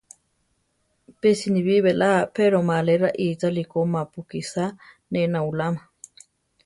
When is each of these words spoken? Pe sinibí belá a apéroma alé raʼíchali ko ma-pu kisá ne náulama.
Pe 1.19 1.29
sinibí 1.39 1.75
belá 1.85 2.09
a 2.15 2.23
apéroma 2.27 2.73
alé 2.77 2.95
raʼíchali 3.03 3.63
ko 3.71 3.79
ma-pu 3.93 4.19
kisá 4.29 4.65
ne 5.11 5.21
náulama. 5.33 5.81